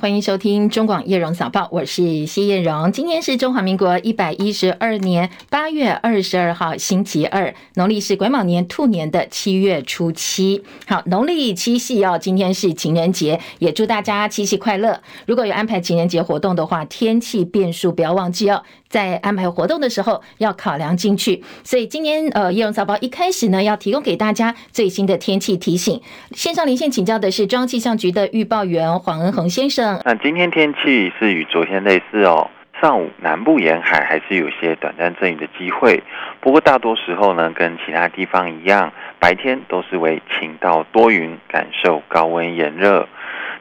[0.00, 2.90] 欢迎收听中广叶荣早报，我是谢艳荣。
[2.90, 10.64] 今天是中华民国一百一十二年八月二十二号，星期二，农历是癸卯年兔年的七月初七。
[10.86, 15.00] 好，农历七夕哦，今天是情人节，也祝大家七夕快乐。
[15.26, 18.64] 如果有安排情人节活动的话，天气变数不要忘记哦，
[18.94, 21.42] 在安排活动的时候要考量进去。
[21.64, 26.00] 所以今天呃，叶荣早报一开始呢，要提供给大家最新的天气提醒。
[26.30, 30.00] 线上连线请教的是中央气象局的预报员黄恩恒先生。
[30.04, 32.48] 那今天天气是与昨天类似哦，
[32.80, 36.00] 上午南部沿海还是有些短暂阵雨的机会，
[36.40, 43.08] 不过大多时候呢，跟其他地方一样，白天都是为晴到多云，感受高温炎热。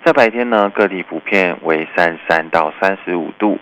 [0.05, 3.58] 在白天呢，各地普遍为三十三到三十五度，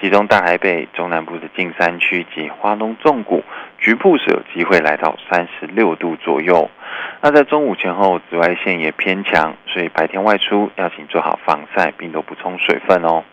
[0.00, 3.42] 其中大台北、中南部的近山区及花东纵谷，
[3.78, 6.70] 局部是有机会来到三十六度左右。
[7.22, 13.24] 那在中午前后，紫外线也偏强，所以白天外出要请做好防晒，并多补充水分哦。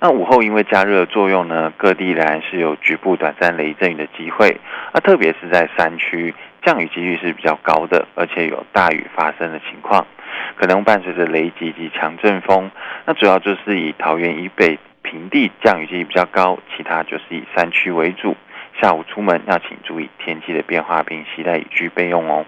[0.00, 4.60] 那午后因为加热作用呢，各地仍然是有局部短暂雷阵雨的机会。
[4.92, 10.06] 那特别是在山区，降雨几率是比较高的，而且有大雨发生的情况，
[10.56, 12.70] 可能伴随着雷击及强阵风。
[13.06, 18.34] 那主要就是以桃园以北平地降雨几率比较高，其他就是以山区为主。
[18.80, 22.44] 下午出门要请注意天气的变化，并携带雨具备用哦。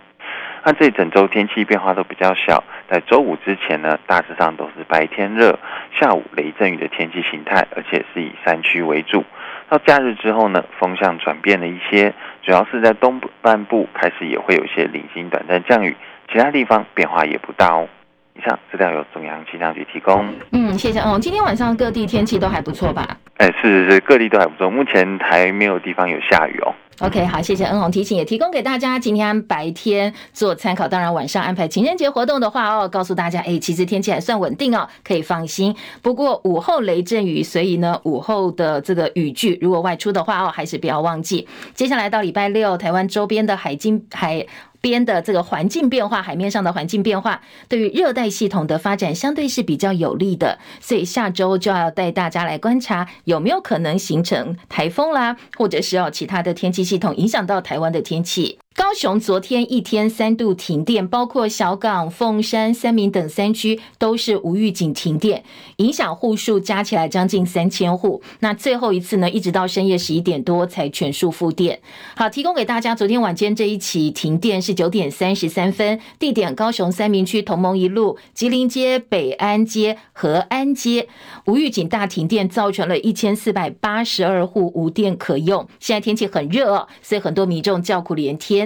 [0.65, 5.57] 那这整周天气变化都比较小，在周五之前呢，大致上都是白天热，
[5.93, 9.25] 下午雷阵雨的天气形态，而且是以山区为主。
[9.69, 12.13] 到假日之后呢，风向转变了一些，
[12.43, 15.95] 主要是在东半部开始也会有一些零星短暂降雨，
[16.33, 17.89] 其他地方变化也不大哦。
[18.37, 20.27] 以上资料由中央气象局提供。
[20.53, 21.19] 嗯，谢谢哦。
[21.21, 23.17] 今天晚上各地天气都还不错吧？
[23.39, 26.75] 哎，是是是，各地都还不错，目前还没有地方有下雨哦。
[27.01, 30.89] OK，好，谢谢恩宏提醒，也提供给大家今天白天做参考。
[30.89, 35.77] 当然，晚上安排情人节活动的话哦，告诉大家，哎，其实天气还算稳定哦，可以放心。
[36.01, 41.47] 不过午后雷阵雨，所以呢，午后的这个雨具，如果外出的话哦，还是不要忘记。
[41.75, 44.47] 接下来到礼拜六，台湾周边的海境海。
[44.87, 58.61] 边的这个环境变化，海面上的环境变化，对于热带系统的发展相对是比较有利的，所以下周就要带大家来观察有没有可能形成台风啦，或者是要其他的天气系统影响到台湾的天气。
[58.77, 65.43] 高雄昨天一天三度停电，包括小港、凤山、三民等三区都是无预警停电，
[65.77, 68.21] 影响户数加起来将近三千户。
[68.41, 71.81] 那最后一次呢，一直到深夜十一点多才全数复电。
[72.15, 81.09] 好，提供给大家，昨天晚间这一起停电是九点三十三分，地点高雄三民区同盟一路、吉林街、北安街、和安街，
[81.47, 85.67] 无预警大停电，造成了一千四百八十二户无电可用。
[85.81, 88.66] 现在天气很热，所以很多民众叫苦连天。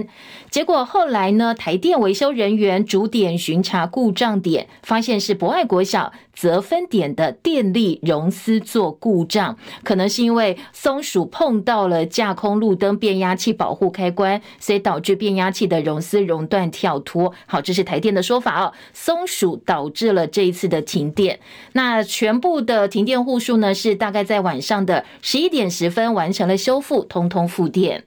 [0.50, 17.32] 结果后来呢，台电维修人员逐点巡查故障点，发现是博爱国小泽分点的电力熔丝做故障，可能是因为松鼠碰到了架空路灯变压器保护开关，所以导致变压器的熔丝熔断跳脱。
[17.46, 18.72] 好，这是台电的说法哦。
[18.92, 21.38] 松鼠导致了这一次的停电。
[21.72, 28.04] 那全部的停电户数呢，是大概在晚上的十一点十分完成了修复，通通复电。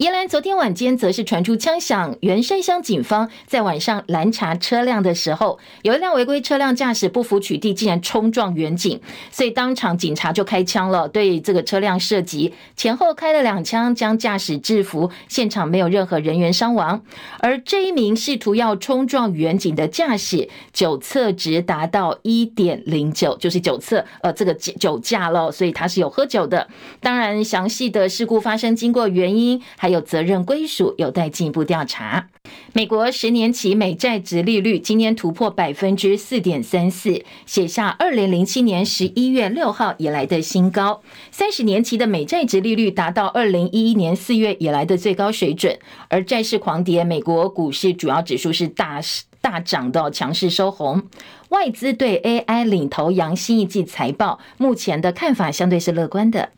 [0.00, 8.98] 宜兰昨天晚间则是传出枪响，原山乡警方在晚上拦查车辆的时候，有一辆违规车辆驾驶不服取缔，竟然冲撞远警，
[9.30, 17.02] 所以当场警察就开枪了，对这个车辆射击，前后开了两枪，将驾驶制服，现场没有任何人员伤亡。
[17.40, 26.66] 而这一名试图要冲撞远警的驾驶，酒测值达到一点零九，就是酒测呃这个酒驾了，所以他是有喝酒的。
[27.00, 29.89] 当然，详细的事故发生经过原因还。
[29.90, 32.28] 有责任归属，有待进一步调查。
[32.72, 41.02] 美国十年期美债值利率今天突破百分之四点三四，写下二零零七年十一月六号以来的新高。
[41.30, 49.00] 三十年期的美债值利率达到二零一一年四月以来的最高水准，而债市狂跌，美国股市主要指数是大
[49.40, 51.02] 大涨的强势收红。
[51.48, 56.50] 外资对 AI 领头羊新一季财报，目前的看法相对是乐观的。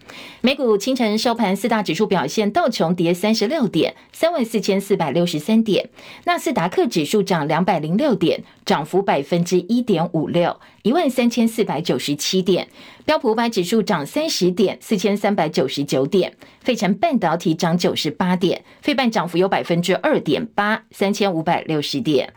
[0.43, 5.87] 美股清晨收盘，四大指数表现，道琼跌三十六点，三万四千四百六十三点；
[6.25, 12.67] 纳斯达克指数涨两百零六点，涨幅百分之一点五六，一万三千四百九十七点；
[13.07, 22.35] 标普五百指数涨三十点，四千三百九十九点；费城半导体涨九十八点，费半涨幅有百分之二点八，三千五百六十点。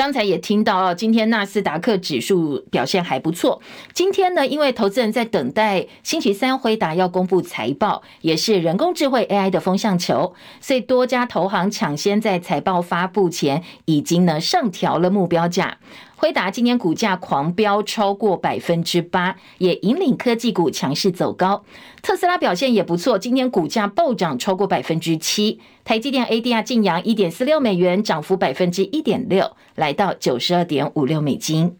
[0.00, 3.60] 刚才也听到哦，今天纳斯达克指数表现还不错。
[3.92, 15.76] 今天呢，因为投资人在等待星期三辉达要公布财报，也是人工智慧 AI 的风向球，所以多家投行抢先在财报发布前已经呢上调了目标价。
[16.20, 21.64] 辉达今年股价狂飙超过百分之八，也引领科技股强势走高。
[22.02, 25.58] 特斯拉表现也不错，今年股价暴涨超过百分之七。
[25.82, 31.78] 台积电 ADR 净扬一点四六美元，涨幅百分之一点六，来到九十二点五六美金。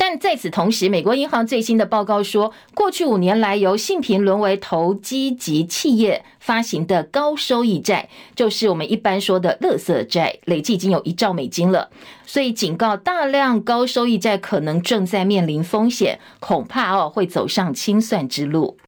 [0.00, 11.90] 但在此同时，美国银行最新的报告说，过去五年来由信评沦为投机级企业发行的高收益债，就是我们一般说的垃圾债，累计已经有一兆美金了。
[12.24, 18.78] 所以警告，大量高收益债可能正在面临风险，恐怕哦会走上清算之路。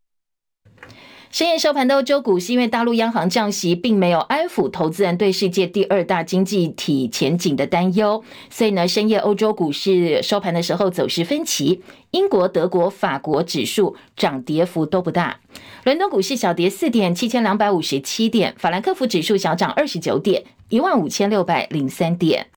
[1.30, 11.82] 深夜收盘的欧洲股市，因为大陆央行降息，并没有安抚投资人对世界第二大经济体前景的担忧，所以呢，深夜欧洲股市收盘的时候走势分歧。
[12.10, 15.38] 英国、德国、法国指数涨跌幅都不大。
[15.84, 22.48] 伦敦股市小跌四点，七千两百五十七点；法兰克福指数小涨二十九点，一万五千六百零三点。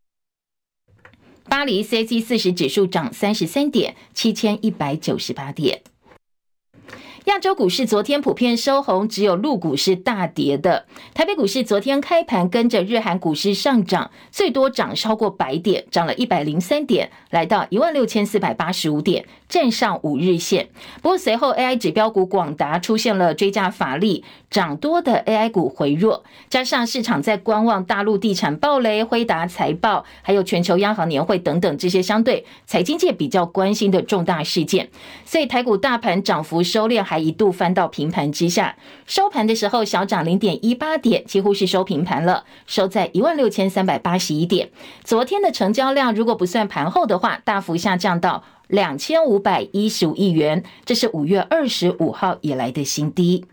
[1.48, 5.84] 巴黎 CAC 四十指数涨三十三点，七千一百九十八点。
[7.26, 10.86] 亚洲股市昨天普遍收红，只有陆股是大跌的。
[11.14, 20.68] 台北股市昨天开盘跟着日韩股市上涨，最多涨超过百点，涨了一百零三点，来到一万六千四百八十五点，站上五日线。
[21.02, 34.90] 不过随后 AI 指标股广达出现了追加乏力，涨多的 AI 股回弱，加上市场在观望大陆地产暴雷、辉达财报，还有全球央行年会等等这些相对财经界比较关心的重大事件，
[35.26, 36.94] 所以台股大盘涨幅收敛。
[37.04, 38.78] 还一度翻到平盘之下，
[39.08, 44.70] 收盘的时候小涨零点一八点，几乎是收平盘了，收在一万六千三百八十一点。
[45.04, 53.46] 昨天的成交量如果不算盘后的话，大幅下降到两千五百一十五亿元，这是五月二十五号以来的新低。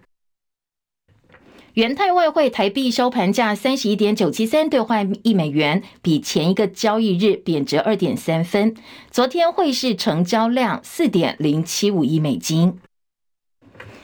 [1.75, 8.75] 元泰外汇台币收盘价三十一点九七三兑换一美元，比前一个交易日贬值二点三分。
[9.13, 12.77] 昨天汇市成交量四点零七五亿美金。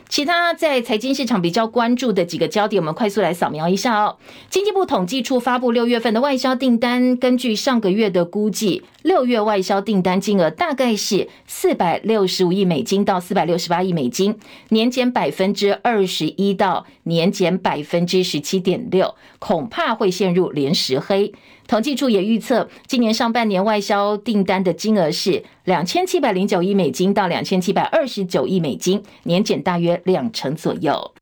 [0.09, 4.17] 其他在财经市场比较关注的几个焦点，我们快速来扫描一下哦。
[4.49, 14.39] 经济部统计处发布六月份的外销订单，根据上个月的估计，六月外销订单金额大概是四百六十五亿美金到四百六十八亿美金，
[14.69, 21.33] 年减百分之二十一到年减百分之十七点六，恐怕会陷入连十黑。
[21.67, 31.13] 统计处也预测，今年上半年外销订单的金额是两千七百零九亿美金到两千七百二十九亿美金，年减大约两成左右。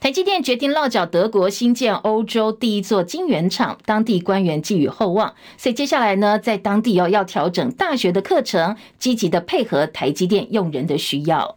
[0.00, 5.34] 台积电决定落脚德国，新建欧洲第一座晶圆厂，当地官员寄予厚望。
[5.56, 11.56] 所以接下来呢，在当地要要调整大学的课程，积极的配合台积电用人的需要。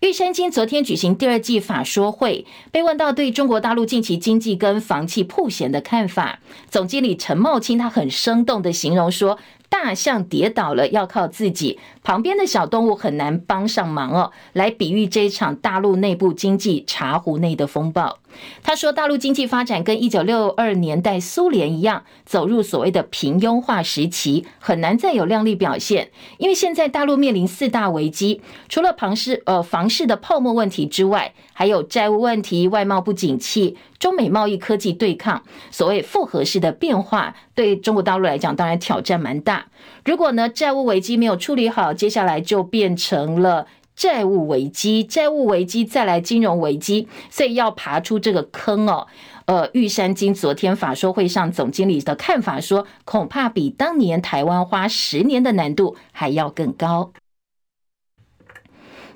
[0.00, 6.38] 玉山金昨天举行第二季法说会，被问到对中国大陆近期经济跟房企破险的看法，
[6.68, 9.38] 总经理陈茂清他很生动的形容说。
[9.68, 14.30] 大象跌倒了，要靠自己，旁边的小动物很难帮上忙哦。
[14.52, 18.20] 来比喻这一场大陆内部经济茶壶内的风暴。
[18.62, 26.10] 他说，大陆经济发展跟一九六二年代苏联一样，走入所谓的平庸化时期，很难再有亮丽表现。
[26.38, 39.66] 因为现在大陆面临四大危机，除了房市呃房市的泡沫问题之外，还有债务问题、外贸不景气、中美贸易科技对抗，所谓复合式的变化，对中国大陆来讲，当然挑战蛮大。
[40.04, 43.66] 如果呢债务危机没有处理好，接下来就变成了。
[43.96, 49.06] 债务危机，债务危机，再来金融危机，所以要爬出这个坑哦。
[49.46, 57.12] 呃，玉山金昨天法说会上总经理的看法说，恐怕比当年台湾花十年的难度还要更高。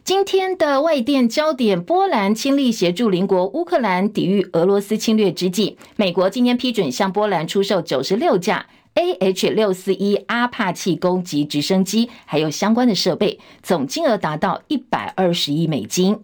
[0.02, 8.66] 今天的外电焦点，波兰倾力协助邻国乌克兰抵御俄罗斯侵略之际，美国今天批准向波兰出售九十六架。
[8.94, 16.18] AH 六四一阿帕奇攻击直升机，还有相关的设备，总金额达到一百二十亿美金。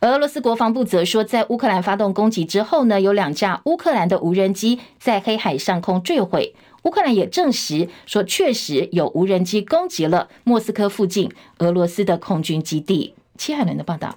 [0.00, 6.54] 俄罗斯国防部则说，在乌克兰发动攻击之后呢，有两架乌克兰的无人机在黑海上空坠毁。
[6.82, 13.14] 乌克兰也证实说，确实有无人机攻击了莫斯科附近俄罗斯的空军基地。
[13.36, 14.16] 戚海伦的报道。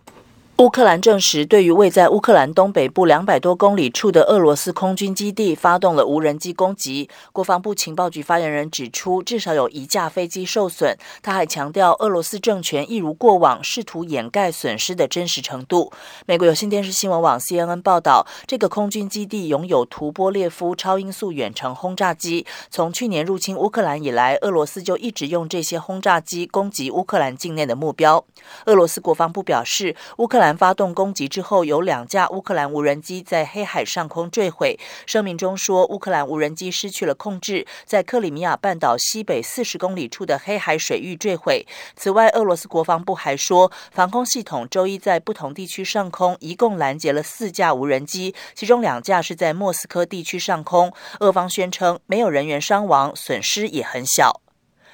[0.59, 7.09] 乌克兰证实，对于位在乌克兰东北部两百多公里处的俄罗斯空军基地发动了无人机攻击。
[7.31, 10.97] 国防部情报局发言人指出，至少有一架飞机受损。
[11.23, 15.93] 他还强调，俄罗斯政权一如过往，试图掩盖损失的真实程度。
[16.25, 22.45] 美国有线电视新闻网 CNN 报道，这个空军基地拥有图波列夫超音速远程轰炸机。
[22.69, 28.25] 从去年入侵乌克兰以来，俄罗斯就一直用这些轰炸机攻击乌克兰境内的目标。
[28.65, 30.48] 俄罗斯国防部表示，乌克兰。
[30.55, 34.79] 发动攻击之后，有两架乌克兰无人机在黑海上空坠毁。
[35.05, 41.65] 声明中说，乌克兰无人机失去了控制，在克里米亚半岛西北四十公里处的黑海水域坠毁。
[41.95, 50.93] 此外，俄罗斯国防部还说，防空系统周一在不同地区上空一共拦截了四架无人机，其中两架是在莫斯科地区上空。
[51.19, 54.41] 俄方宣称没有人员伤亡，损失也很小。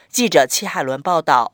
[0.10, 1.54] 记者戚海伦报道。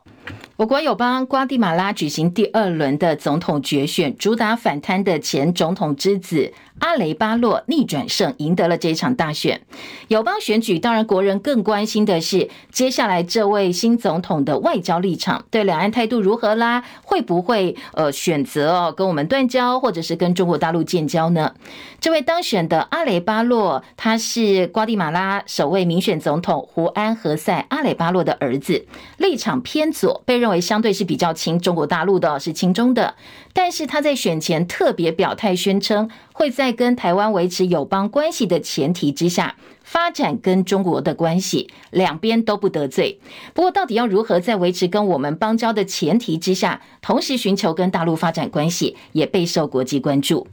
[0.58, 9.62] 我国友邦瓜地马拉举行第二轮的总统决选，主打反贪的前总统之子阿雷巴洛逆转胜，赢得了这一场大选。
[10.08, 16.84] 友邦选举，当然国人更关心的是接下来这位新总统的外交立场，对两岸态度如何啦？
[17.02, 21.56] 会不会呃选择哦跟我们断交，或者是跟中国大陆建交呢？
[22.00, 28.86] 这位当选的阿雷巴洛，他是瓜地马拉首位民选总统胡安·何塞·阿雷巴洛的儿子，
[29.18, 33.16] 立场偏左，被认为相对是比较亲中国大陆的，是亲中的。
[33.54, 43.20] 但是他在选前特别表态，宣称会在跟台湾维持友邦关系的前提之下，发展跟中国的关系，两边都不得罪。
[43.54, 50.48] 不过，到底要如何在维持跟我们邦交的前提之下，同时寻求跟大陆发展关系，也备受国际关注。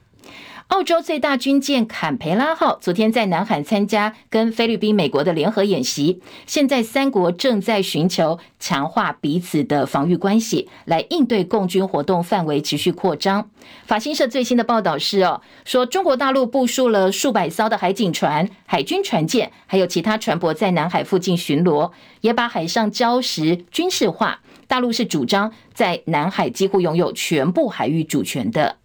[0.68, 6.20] 澳洲最大军舰坎培拉号昨天在南海参加跟菲律宾、美国的联合演习。
[6.46, 13.48] 现在三国正在寻求强化彼此的防御关系，来应对共军活动范围持续扩张。
[13.86, 24.40] 法新社最新的报道是哦，说中国大陆部署了数百艘的海警船、海军船舰，还有其他船舶在南海附近巡逻，也把海上礁石军事化。
[24.66, 28.76] 大陆是主张在南海几乎拥有全部海域主权的。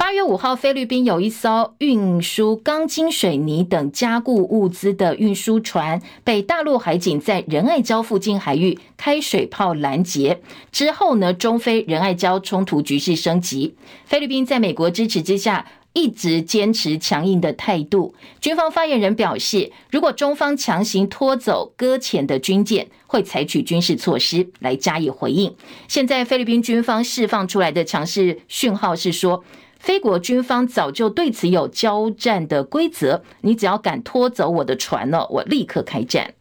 [0.00, 10.40] 八月五号，菲律宾有一艘运输钢筋、水泥等加固物资的运输船被大陆海警在仁爱礁附近海域开水炮拦截。
[10.72, 13.74] 之后呢，中菲仁爱礁冲突局势升级。
[14.06, 18.14] 菲律宾在美国支持之下，一直坚持强硬的态度。
[18.40, 25.54] 军方发言人表示，如果中方强行拖走搁浅的军舰，会采取军事措施来加以回应。
[25.88, 29.44] 现在菲律宾军方释放出来的强势讯号是说，
[29.80, 36.34] 菲国军方早就对此有交战的规则，你只要敢拖走我的船了，我立刻开战。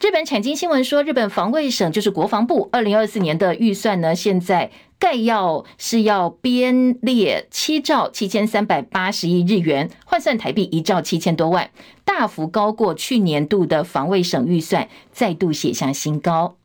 [0.00, 11.70] 日本产经新闻说，日本防卫省就是国防部，二零二四年的预算呢，现在概要是要编列七兆七千三百八十亿日元，换算台币一兆七千多万，
[12.04, 16.56] 大幅高过去年度的防卫省预算，再度写下新高。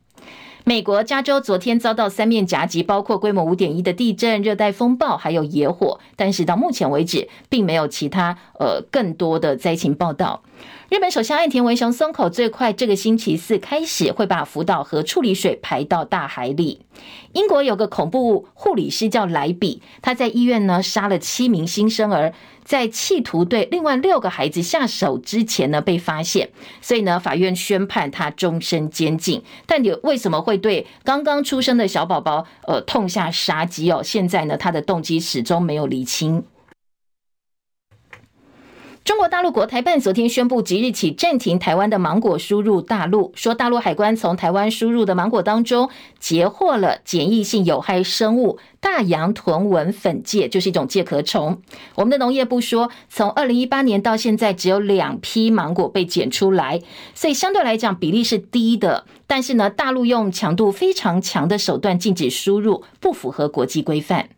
[0.68, 6.00] 美国加州昨天遭到三面夹击，包括规模五点一的地震、热带风暴，还有野火。
[6.16, 10.42] 但是到目前为止，并没有其他呃更多的灾情报道。
[10.88, 16.86] 日本首相岸田文雄松口，最快这个星期四开始会把福岛核处理水排到大海里。
[17.32, 22.32] 英国有个恐怖护理师叫莱比，他在医院呢杀了七名新生儿，
[22.64, 26.50] 在企图对另外六个孩子下手之前呢被发现，
[26.80, 29.42] 所以呢法院宣判他终身监禁。
[29.66, 34.00] 但你为什么会对刚刚出生的小宝宝呃痛下杀机哦？
[34.04, 36.44] 现在呢他的动机始终没有厘清。
[39.06, 51.62] 中国大陆国台办昨天宣布，即日起暂停台湾的芒果输入大陆，说大陆海关从台湾输入的芒果当中截获了检疫性有害生物大洋臀纹粉介，就是一种介壳虫。
[51.94, 56.82] 我们的农业部说，从二零一八年到现在，只有两批芒果被检出来，
[57.14, 59.06] 所以相对来讲比例是低的。
[59.28, 64.30] 但是呢，大陆用强度非常强的手段禁止输入，不符合国际规范。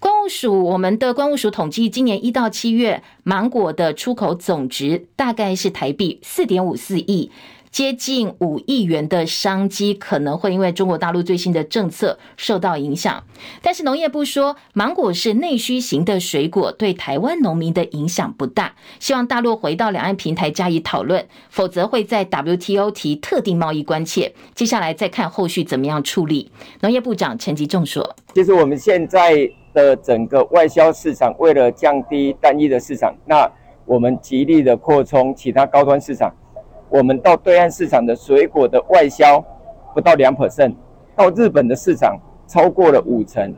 [0.00, 7.32] 关务署，我们的关务署统计，今年一到七月芒果的出口总值大概是台币四点五四亿，
[7.72, 13.24] 接近五亿元的商机可能会因为中国大陆最新的政策受到影响。
[13.60, 18.76] 但是农业部说，芒果是内需型的水果，对台湾农民的影响不大。
[19.00, 24.32] 希望大陆回到两岸平台加以讨论，否则会在 WTO 提特定贸易关切。
[24.54, 26.52] 接下来再看后续怎么样处理。
[26.82, 33.50] 农业部长陈吉仲说：“其实我们现在。”的整个外销市场，为了降低单一的市场，那
[33.84, 36.32] 我们极力的扩充其他高端市场。
[36.90, 39.44] 我们到对岸市场的水果的外销
[39.94, 40.74] 不到两 percent，
[41.14, 43.54] 到日本的市场超过了五成。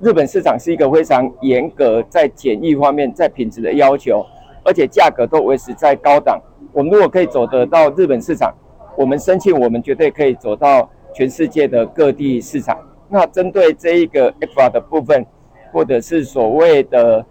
[0.00, 4.24] 日本市场是一个非常严格在检疫方面，在品质的要求，
[4.64, 6.40] 而且价格都维持在高档。
[6.72, 8.54] 我们如果可以走得到日本市场，
[8.96, 12.78] 我们申请，我们绝对可以走到全世界的各地市场。
[13.08, 15.24] 那针对这一个法的部分，
[15.72, 17.24] 或者是所谓的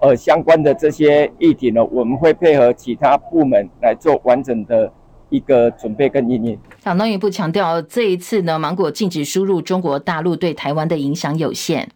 [0.00, 4.92] 呃相关的这些议题呢，我们会配合其他部门来做完整的
[5.28, 6.58] 一个准备跟应验。
[6.82, 11.88] 党农业部强调，这一次呢，芒果禁止输入中国大陆对台湾的影响有限。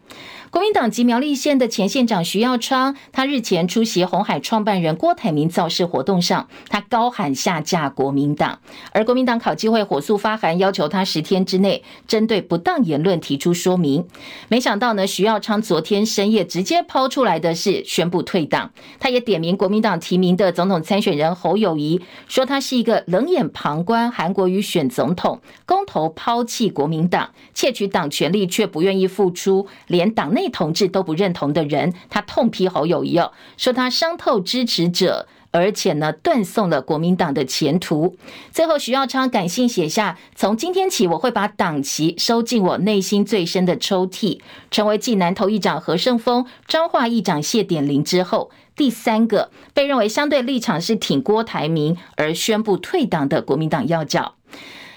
[0.52, 8.59] 国民党籍苗栗县的前县长徐耀昌，他日前出席红海创办人郭台铭造势活动上，他高喊下架国民党，
[8.92, 14.06] 而国民党考纪会火速发函要求他十天之内针对不当言论提出说明。
[14.49, 30.41] 没想到呢，徐耀昌昨天深夜直接抛出来的是宣布退党，他也点名国民党提名的总统参选人侯友谊，说他是一个冷眼旁观韩国瑜选总统，公投抛弃国民党，窃取党权力却不愿意付出，连党内。
[30.49, 38.16] 同志都不认同的人，他痛批侯友宜哦，说他伤透支持者，而且呢断送了国民党的前途。
[38.50, 54.34] 最后，徐耀昌感性写下：从今天起，我会把党旗收进我内心最深的抽屉，成为继南投议长何胜峰、彰化议长谢典林之后第三个被认为相对立场是挺郭台铭而宣布退党的国民党要角。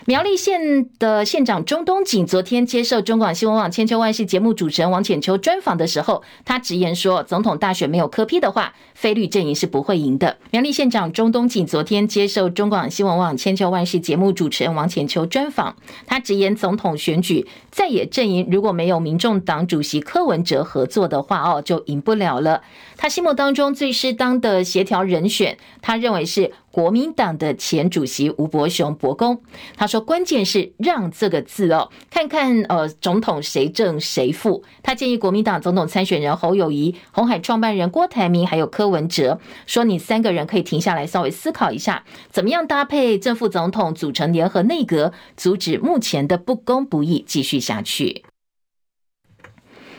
[0.07, 10.37] 苗栗县的县长钟东锦昨天接受中广新闻网千秋万世节目主持人王浅秋专访的时候，他直言说，总统大选没有柯 P 的话，非律阵营是不会赢的。
[10.51, 22.61] 苗栗县长钟东锦昨天接受中广新闻网千秋万世节目主持人王浅秋专访，他直言，总统选举在野阵营如果没有民众党主席柯文哲合作的话，哦，就赢不了了。
[22.97, 26.51] 他心目当中最适当的协调人选，他认为是。
[26.75, 29.41] 国民党的前主席吴伯雄伯公，
[29.77, 48.25] 他说：“关键是让这个字哦，看看呃，总统谁正谁负。”他建议国民党总统参选人侯友宜、鸿海创办人郭台铭还有柯文哲，说你三个人可以停下来稍微思考一下，怎么样搭配正副总统组成联合内阁，阻止目前的不公不义继续下去。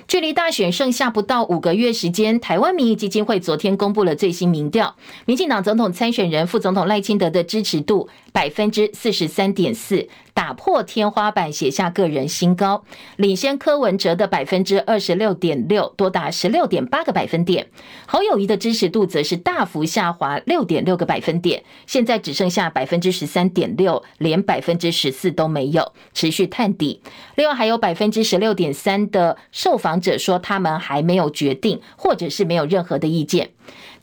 [0.09, 4.95] 距离大选剩下不到五个月时间，台湾民意基金会昨天公布了最新民调，
[5.25, 10.11] 民进党总统参选人、副总统赖清德的支持度百分之四十三点四。
[10.35, 12.85] 打破天花板，写下个人新高，
[13.17, 17.69] 领先柯文哲的百分之二十六点六，多达十六点八个百分点。
[18.07, 27.01] 侯友谊的支持度则是大幅下滑六点六个百分点，现在只剩下百分之十三点六，连百分之十四都没有，持续探底。
[27.37, 33.53] 另外还有百分之十六点三的受访者说他们还没有决定，或者是没有任何的意见。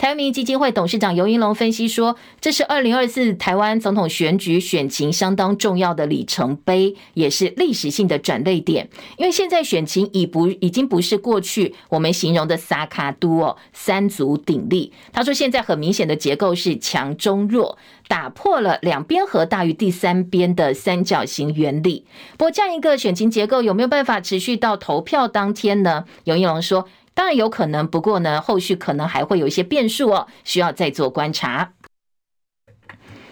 [0.04, 8.90] 台湾民意基金会董事长游盈隆分析说，这是二零二四台湾总统选举选情相当重要的里程碑，也是历史性的转捩点。
[9.16, 14.92] 因为现在选情已不已经不是过去我们形容的三卡都哦，三足鼎立。
[15.14, 17.78] 他说，现在很明显的结构是强中弱，
[18.10, 22.04] 打破了两边和大于第三边的三角形原理。
[22.38, 26.04] 不过，这样一个选情结构有没有办法持续到投票当天呢？
[26.26, 26.90] 游盈隆说。
[27.14, 31.74] 当然有可能，不过呢，后续可能还会有一些变数哦，需要再做观察。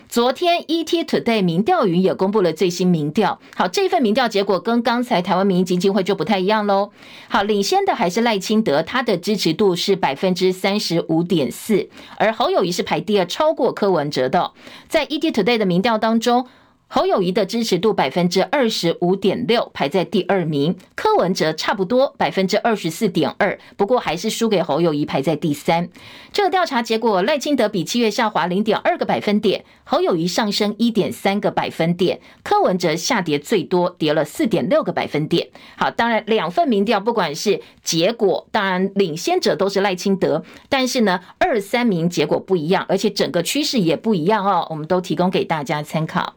[0.08, 3.39] 昨天，ET Today 民调云也公布了最新民调。
[3.56, 6.91] 好，这份民调结果跟刚才台湾民意基金会就不太一样喽。
[7.30, 14.52] 好，领先的还是赖清德，他的支持度是百分之三十五点四，而侯友宜是排第二，超过柯文哲的。
[14.89, 16.46] 在 ET Today 的民调当中。
[16.93, 20.75] 侯友宜的支持度百分之二十五点六，排在第二名。
[20.93, 25.88] 柯文哲差不多百分之二十四点二，不过还是输给侯友谊，排在第三。
[26.34, 35.47] 这个调查结果，赖清德比七月下滑零点二个百分点，侯友宜上升一点三个百分点，柯文哲下跌最多，跌了四点六个百分点。
[35.77, 46.34] 好，当然两份民调，不管是结果，当然领先者都是赖清德，但是呢，二三名结果不一样，而且整个趋势也不一样哦，我们都提供给大家参考。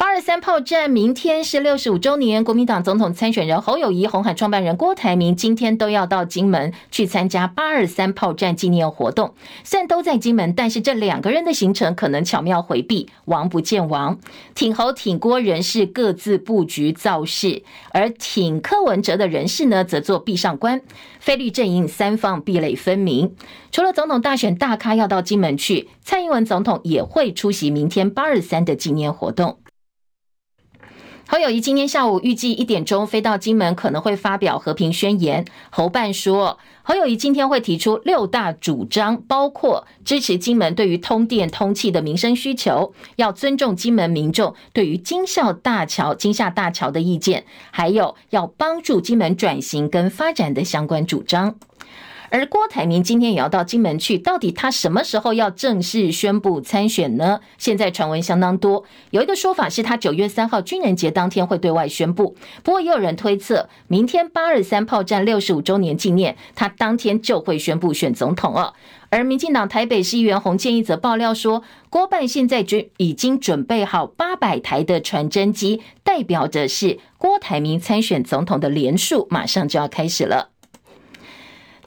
[0.00, 2.42] 八二三炮战，明天是六十五周年。
[2.42, 9.34] 国民党总统参选人侯友宜、鸿海创办人郭台铭今天都要到金门去参加八二三炮战纪念活动。
[9.62, 14.18] 虽然都在金门，但是这两个人的行程可能巧妙回避，王不见王。
[14.54, 20.80] 挺侯挺郭人士各自布局造势，而挺柯文哲的人士呢，则做壁上观。
[21.18, 23.34] 菲律阵营三方壁垒分明。
[23.70, 29.58] 除了总统大选大咖要到金门去，蔡英文总统也会出席明天八二三的纪念活动。
[31.30, 35.44] 侯友宜今天下午预计一点钟飞到金门，可能会发表和平宣言。
[35.70, 51.54] 侯办说，侯友宜今天会提出六大主张，包括支持金门对于通电通气的民生需求，要尊重金门民众对于金厦大桥、金厦大桥的意见，还有要帮助金门转型跟发展的相关主张。
[52.30, 57.40] 而郭台铭今天也要到金门去，到底他什么时候要正式宣布参选呢？
[57.58, 68.74] 现在传闻相当多，有一个说法是他九月三号军人节当天会对外宣布，不过也有人推测，明天八二三炮战六十五周年纪念，他当天就会宣布选总统哦。
[69.08, 80.50] 而民进党台北市议员洪建义则爆料说，郭办现在准已经准备好八百台的传真机，代表着是郭台铭参选总统的连署马上就要开始了。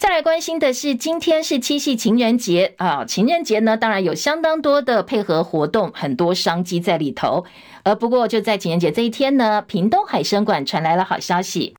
[0.04, 3.06] 再来关心的是，今天是七夕情人节啊！
[3.06, 7.46] 情人节呢，当然有相当多的配合活动，很多商机在里头。
[7.86, 11.78] 而不过就在情人节这一天呢，屏东海生馆传来了好消息。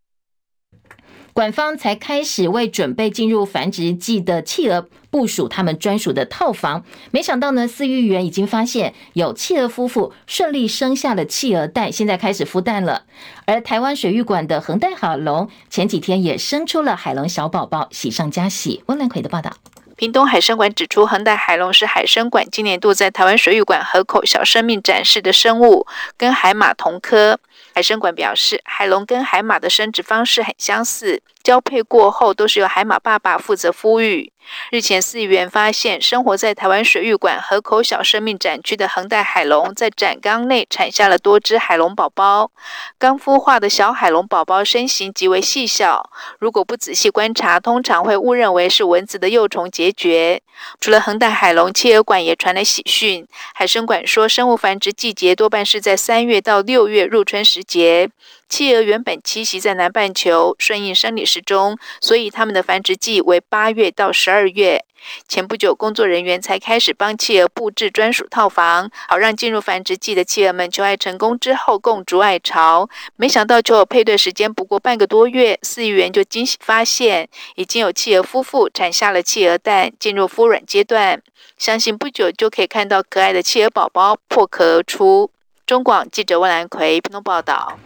[1.34, 13.04] 馆方才开始为准备进入繁殖季的企鹅部署他们专属的套房，没想到呢，饲育员已经发现有企鹅夫妇顺利生下了企鹅蛋，现在开始孵蛋了。
[13.44, 18.82] 而台湾水域馆的横带海龙前几天也生出了海龙小宝宝，喜上加喜。
[18.86, 19.52] 温兰奎的报道。
[19.94, 27.38] 屏东海生馆指出，横带海龙是海生馆今年度在台湾水域馆河口小生命展示的生物，跟海马同科。
[27.72, 34.32] 海生馆表示，海龙跟海马的生殖方式很相似，交配过后都是由海马爸爸负责孵育。
[34.70, 42.50] 日前，饲养员发现生活在台湾水域馆河口小生命展区的横带海龙，在展缸内产下了多只海龙宝宝。
[42.98, 50.40] 刚孵化的小海龙宝宝身形极为细小，如果不仔细观察，通常会误认为是蚊子的幼虫孑孓。
[50.80, 53.26] 除了横带海龙，企鹅馆也传来喜讯。
[53.54, 58.08] 海生馆说，生物繁殖季节多半是在三月到六月入春时节。
[58.54, 64.84] 企鹅原本栖息在南半球，顺应生理时钟，所以它们的繁殖季为八月到十二月。
[65.26, 72.88] 前不久，工作人员才开始帮企鹅布置专属套房，好让进入繁殖季的企鹅们求爱成功之后共筑爱巢。
[73.16, 81.20] 没想到求偶配对时间不过半个多月，饲养员就惊喜发现，已经有企鹅夫妇产下了企鹅蛋，进入孵卵阶段。
[81.58, 85.28] 相信不久就可以看到可爱的企鹅宝宝破壳而出。
[85.66, 87.76] 中广记者温兰奎屏东报道。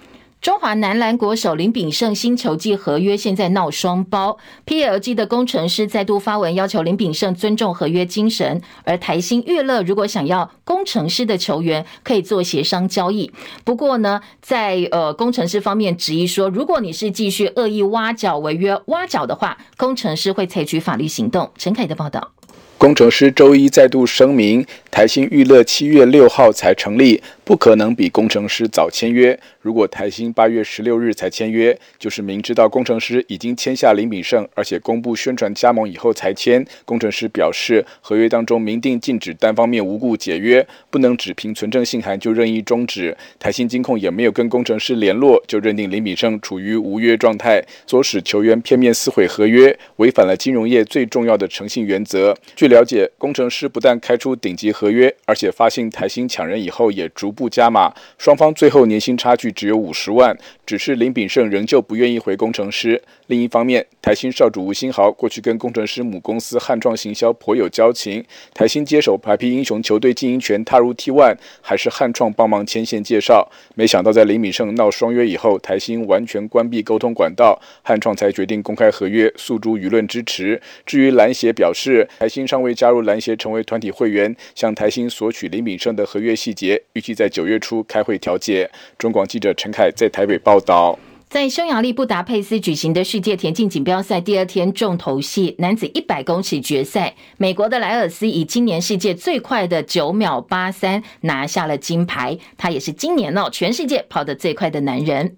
[0.48, 13.30] 中华男篮国手林炳胜新球季合约现在闹双包，PLG 的工程师再度发文要求林炳胜尊重合约精神，而台新娱乐如果想要工程师的球员，可以做协商交易。
[13.62, 21.50] 不过呢，在呃工程师方面质疑说，如果你是继续恶意挖角违约挖角的话，工程师会采取法律行动。
[21.58, 22.32] 陈凯的报道。
[22.78, 29.40] 工程师周一再度声明，台新娱乐七月六号才成立，不可能比工程师早签约。
[29.62, 36.62] 如果台新八月十六日才签约，就是明知道工程师已经签下林炳胜，而且公布宣传加盟以后才签。
[36.84, 43.16] 工程师表示，合约当中明定禁止单方面无故解约，不能只凭存证信函就任意终止。
[43.38, 52.36] 台新金控也没有跟工程师联络，就认定林炳胜处于无约状态，唆使球员片面撕毁合约，违反了金融业最重要的诚信原则。
[52.54, 60.36] 据了解，工程师不但开出顶级合约，而且发现台新抢人以后也逐步加码，双方最后年薪差距只有五十万。
[60.66, 63.00] 只是林炳胜仍旧不愿意回工程师。
[63.28, 68.22] 另一方面，台新少主吴新豪过去跟工程师母公司汉创行销颇有交情，
[68.52, 73.50] 台新接手排皮英雄球队经营权踏入 T1，还是汉创帮忙牵线介绍。
[73.76, 80.60] 没想到在林炳胜闹双约以后，台新完全关闭沟通管道，汉创才决定公开合约，诉诸舆论支持。
[80.84, 88.70] 至于篮协表示，台新尚未加入篮协成为团体会员，向台新索取林炳胜的合约细节，预计在九月初开会调解。
[88.96, 90.58] 中广记者陈凯在台北报。
[90.68, 90.98] 道，
[91.30, 105.36] 在匈牙利布达佩斯举行的世界田径锦标赛第二天重头戏男子一百公尺决赛，美国的莱尔斯以今年世界最快的九秒八三拿下了金牌，他也是今年哦全世界跑得最快的男人。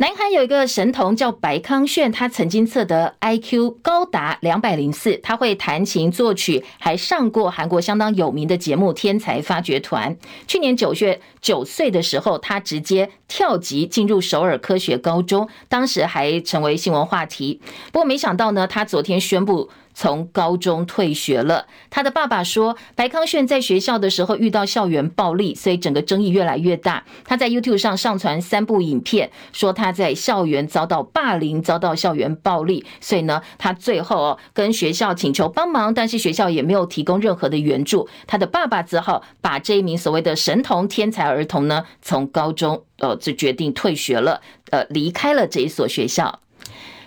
[0.00, 10.16] 南韩有一个神童叫白康炫，他曾经测得 IQ 高达两百零四，他会弹琴作曲，还上过韩国相当有名的节目《天才发掘团》。
[10.48, 17.60] 去年九月九岁的时候，他直接跳级进入首尔科学高中，当时还成为新闻话题。
[17.92, 19.68] 不过没想到呢，他昨天宣布。
[20.00, 21.66] 从高中退学了。
[21.90, 27.04] 他的爸爸说，白康炫在学校的时候遇到校园暴力，所以整个争议越来越大。
[27.22, 32.86] 他在 YouTube 上上传三部影片，说他在校园遭到霸凌，遭到校园暴力。
[32.98, 38.08] 所以呢，他最后哦跟学校请求帮忙，但是学校也没有提供任何的援助。
[38.26, 46.40] 他的爸爸只好把这一名所谓的神童天才儿童呢，从高中呃就决定退学了，呃离开了这一所学校。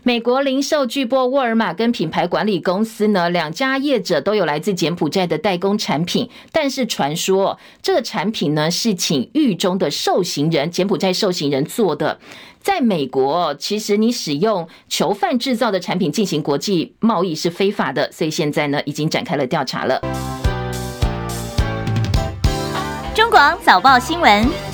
[0.06, 12.20] 美国零售巨擘沃尔玛跟品牌管理公司呢，两家业者都有来自柬埔寨的代工产品，但是传说这个产品呢是请狱中的受刑人，柬埔寨受刑人做的。
[12.60, 20.02] 在美国，其实你使用囚犯制造的产品进行国际贸易是非法的，所以现在呢，已经展开了调查了。
[23.16, 24.73] 中广早报新闻。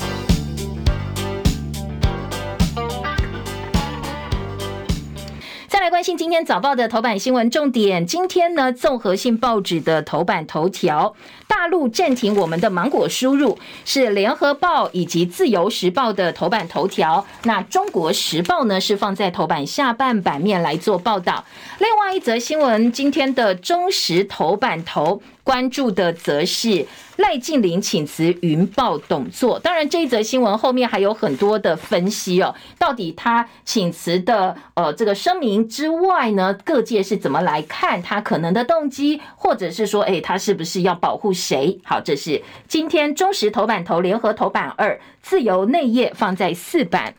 [6.00, 8.06] 关心今天早报的头版新闻重点。
[8.06, 11.14] 今天呢，综合性报纸的头版头条，
[11.50, 17.26] 大陆暂停我们的芒果输入，是联合报以及自由时报的头版头条。
[17.42, 21.44] 那中国时报呢，是放在头版下半版面来做报道。
[21.80, 25.20] 另外一则新闻，今天的中时头版头。
[25.42, 26.86] 关注的则是
[27.16, 32.54] 赖静玲请辞云豹董座，当然这一则新闻后面还有很多的分析哦。
[32.78, 41.80] 到底他请辞的呃这个声明之外呢，各界是怎么来看他可能的动机，或者是说，诶，他是不是要保护谁？
[41.84, 47.14] 好，这是今天中时头版头，联合头版二，自由内页放在四版。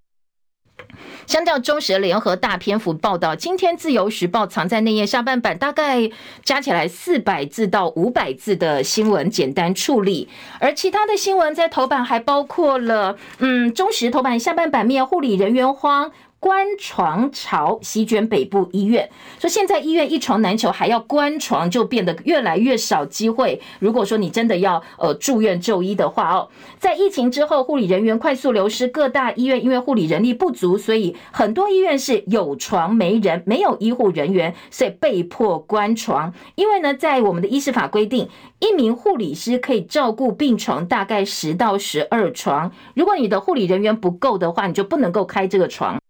[1.26, 6.10] 相较中时联合大篇幅报道，今天自由时报藏在内页下半版，大概
[6.44, 10.28] 加起来四百字到五百字的新闻简单处理，
[10.60, 16.12] 而其他的新闻在头版还包括了，嗯，中时头版下半版面护理人员慌。
[16.42, 19.08] 关床潮席卷北部医院，
[19.40, 23.62] 说现在医院一床难求，还要关床，就变得越来越少机会。
[23.78, 26.50] 如果说你真的要呃住院就医的话哦，
[26.80, 36.34] 在疫情之后，护理人员快速流失，各大医院因为护理人力不足，所以很多医院是有床没人，没有医护人员，所以被迫关床。
[36.56, 38.28] 因为呢，在我们的医师法规定，
[38.58, 46.02] 一名护理师可以照顾病床大概十到十二床，如果你的护理人员不够的话，你就不能够开这个床。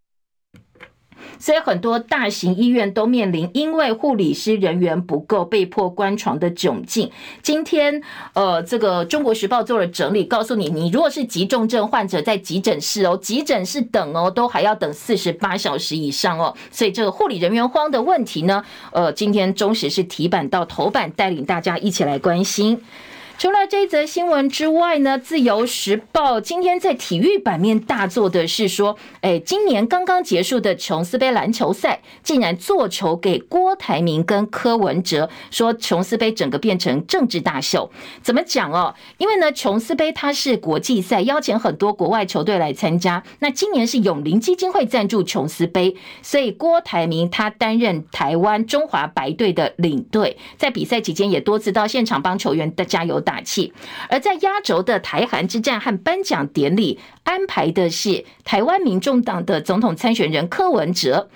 [1.42, 7.10] 所以很多大型医院都面临因为护理师人员不够被迫关床的窘境。
[7.42, 8.00] 今天，
[8.34, 16.56] 呃，这个中国时报做了整理，告诉你，你如果是急重症患者在急诊室哦，急诊室等哦，都还要等四十八小时以上哦。
[16.70, 22.80] 所以这个护理人员荒的问题呢，呃，今天中时是提版到头版，带领大家一起来关心。
[23.42, 37.90] 除了这则新闻之外呢，《自由时报》今天在体育版面大做的是说，哎，今年刚刚结束的琼斯杯篮球赛，竟然做球给郭台铭跟柯文哲，说琼斯杯整个变成政治大秀。
[38.22, 38.94] 怎么讲哦？
[39.18, 43.24] 因为呢，琼斯杯它是国际赛，邀请很多国外球队来参加。
[43.40, 53.31] 那今年是永龄基金会赞助琼斯杯，所以郭台铭他担任台湾中华白队的领队，在比赛期间也多次到现场帮球员的加油打。
[53.32, 53.72] 打气，
[54.10, 61.30] 而在压轴的台韩之战和颁奖典礼安排的是台湾民众党的总统参选人柯文哲。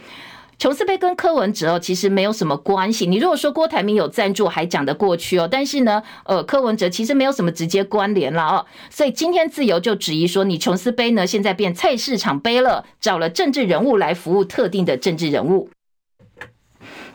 [0.57, 3.05] 琼斯杯跟柯文哲其实没有什么关系。
[3.05, 5.47] 你如果说郭台铭有赞助，还讲得过去哦。
[5.49, 8.65] 但是呢，呃，柯文哲其实没有什么直接关联了哦。
[8.89, 15.69] 所以今天自由就质疑说，你琼斯杯呢现在变菜市场杯了，找了政治人物来服务特定的政治人物。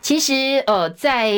[0.00, 1.34] 其实，呃，在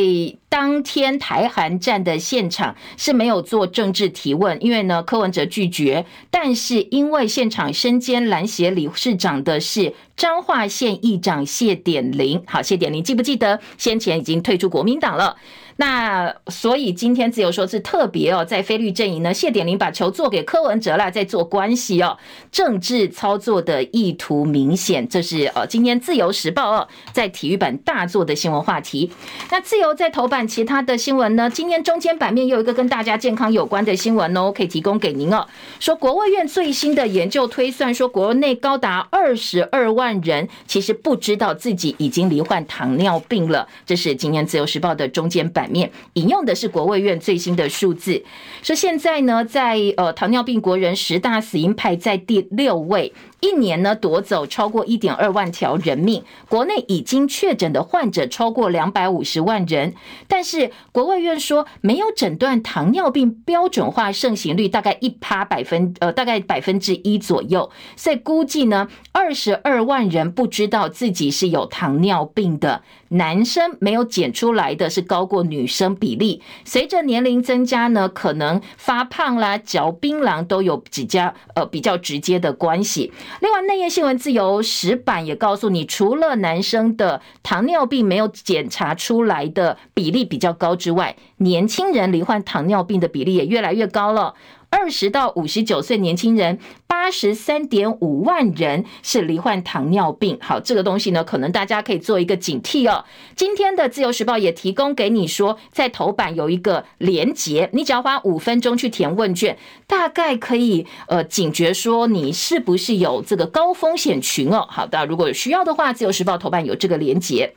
[0.48, 6.07] 当天台韩站的现场是没有做政治提问，因为呢，柯文哲拒绝。
[6.31, 15.37] 但是因为现场身兼篮协理事长的是彰化县议长谢点玲，好，谢点玲记不记得先前已经退出国民党了？
[15.77, 22.19] 那所以今天自由说是特别哦，在非绿阵营呢，谢典林把球做给柯文哲啦，在做关系哦，
[22.51, 29.11] 政治操作的意图明显，这是呃今天自由时报哦在体育版大做的新闻话题。
[29.51, 31.49] 那自由在头版其他的新闻呢？
[31.49, 35.47] 今天中间版面又有一个跟大家健康有关的新闻哦，可以提供给您哦。
[35.81, 45.62] 说国卫院最新的研究推算说，国内高达二十二万人其实不知道自己已经罹患糖尿病了，这是今天自由时报的中间版。
[45.62, 48.20] 版面引用的是国卫院最新的数字，
[48.64, 53.12] 说现在呢，在呃糖尿病国人十大死因排在第六位。
[53.42, 59.94] 一年呢，夺走超过一点二万条人命，国内已经确诊的患者超过两百五十万人。
[60.28, 72.83] 但是国卫院说，没有诊断糖尿病标准化盛行率大概一趴百分呃大概百分之一左右，所以估计呢，二十二万人不知道自己是有糖尿病的。
[73.09, 83.12] 男生没有检出来的是高过女生比例，随着年龄增加呢，可能发胖啦、嚼槟榔都有比较呃比较直接的关系。
[83.40, 94.35] 另外，内页新闻自由时版也告诉你，除了男生的糖尿病没有检查出来的比例比较高之外，年轻人罹患糖尿病的比例也越来越高了。
[94.73, 100.39] 二十到五十九岁年轻人八十三点五万人是罹患糖尿病。
[100.41, 103.05] 好，这个东西呢，可能大家可以做一个警惕哦。
[103.37, 114.67] 今天的自由时报也提供给你说，在头版有一个连结，你只要花五分钟去填问卷，大概可以呃警觉说你是不是有这个高风险群哦。
[114.71, 117.55] 好的，如果有需要的话，自由时报头版有这个连结，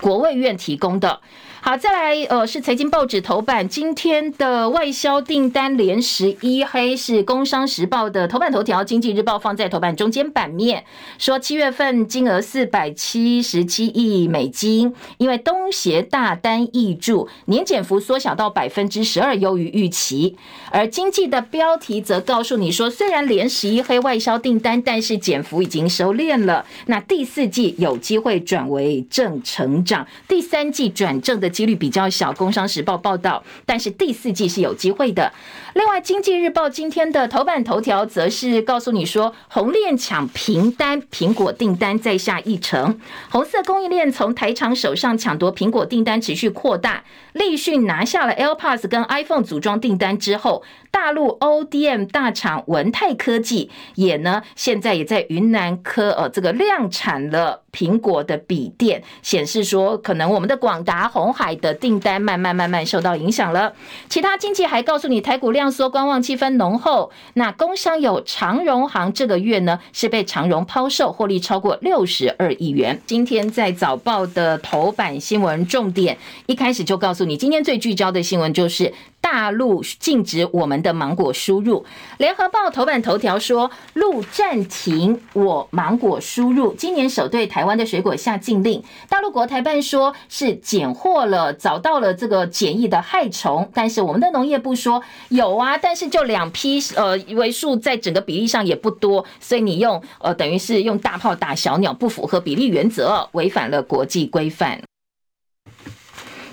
[0.00, 1.20] 国卫院提供的。
[1.68, 10.84] 好，再来，呃，是财经报纸头版，今天的外销订单连十一黑，是工商时报的头版头条，经济日报放在头版中间版面，
[11.18, 20.36] 说七月份金额四百七十七亿美金，因为东协大单挹注，年减幅缩小到百分之十二，优于预期。
[20.70, 31.50] 而经济的标题则告诉你说，虽然连十一黑外销订单，但是减幅已经收敛了，那第四季有机会转为正成长，第三季转正的。
[31.56, 35.32] 几率比较小，《工商时报》报道，但是第四季是有机会的。
[35.72, 43.00] 另外，《经济日报》今天的头版头条则是告诉你说，红链抢平单，苹果订单再下一城。
[43.30, 47.04] 红色供应链从台厂手上抢夺苹果订单持续扩大。
[47.32, 50.62] 立讯拿下了 AirPods 跟 iPhone 组装订单之后，
[50.96, 63.74] 大陆 ODM 大厂文泰科技也呢，现在也在云南科呃这个量产了苹果的笔电，显示说可能我们的广达、鸿海的订单慢慢慢慢受到影响了。
[64.08, 67.12] 其他经济还告诉你，台股量缩，观望气氛浓厚。
[67.34, 72.98] 那工商有长荣行这个月呢是被长荣抛售，获利超过六十二亿元。
[73.06, 78.94] 今天在早报的头版新闻重点，一开始就告诉你，今天最聚焦的新闻就是。
[79.18, 81.84] 大陆禁止我们的芒果输入。
[82.18, 88.80] 联合报头版头条说，陆暂停我芒果输入，今年首对台湾的水果下禁令。
[89.08, 104.85] 大陆国台办说是检获了，找到了这个检疫的害虫，但是我们的农业部说有啊，但是就两批，呃，为数在整个比例上也不多，所以你用呃等于是用大炮打小鸟，不符合比例原则，违反了国际规范。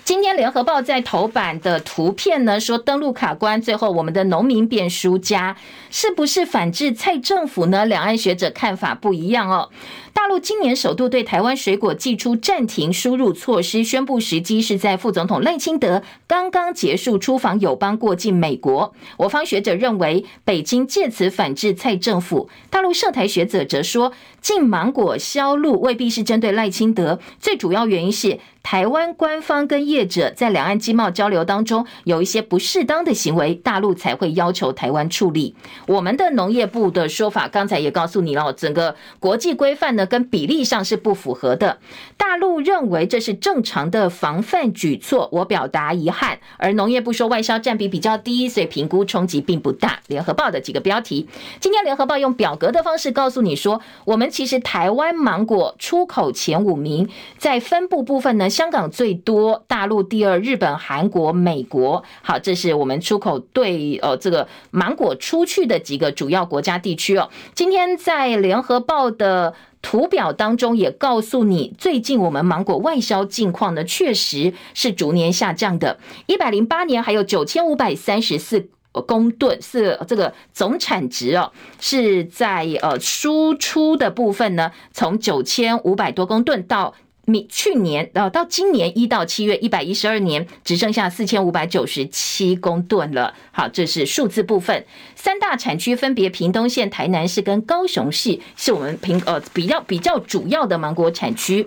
[0.05, 5.55] 今天联合报在头版的图片呢，说登录卡关，最后我们的农民变输家，
[5.89, 7.85] 是不是反制蔡政府呢？
[7.85, 9.69] 两岸学者看法不一样哦。
[10.13, 18.93] 大陆今年首度对台湾水果祭出暂停输入措施，宣布时机是在副总统赖清德刚刚结束出访友邦过境美国。
[19.17, 22.47] 我方学者认为，北京借此反制蔡政府。
[22.69, 35.55] 大陆涉台学者则说，禁芒果销路未必是针对赖清德，最主要原因是台湾官方跟业者在两岸经贸交流当中有一些不适当的行为，大陆才会要求台湾处理。
[35.87, 40.02] 我们的农业部的说法，刚才也告诉你了，整个国际规范呢。
[40.05, 41.79] 跟比例上是不符合的，
[42.17, 46.39] 大陆认为这是正常的防范举措，我表达遗憾。
[46.57, 49.99] 而农业部说外销占比比较低，所以评估冲击并不大。
[50.07, 51.27] 联合报的几个标题，
[51.59, 62.03] 今天联合报用表格的方式告诉你说，我们其实台湾芒果出口前五名，在分布部分呢，香港最多，大陆第二，日本、韩国、美国。
[62.21, 67.29] 好，这是我们出口对呃这个芒果出去的几个主要国家地区哦。
[67.53, 69.53] 今天在联合报的。
[69.83, 75.99] 图表当中也告诉你，最近我们芒果外销近况呢，确实是逐年下降的。
[76.25, 78.69] 一百零八年还有九千五百三十四
[79.05, 86.95] 公吨，是这个总产值哦，是在呃输出的部分呢，从九千五百多公吨到。
[87.25, 93.33] 米去年呃到今年一到七月一百一十二年只剩下四千五百九十七公吨了。
[93.53, 94.85] 好，这是数字部分。
[95.23, 101.65] 三大产区分别屏东县、台南市跟高雄市，是我们平呃比较比较主要的芒果产区。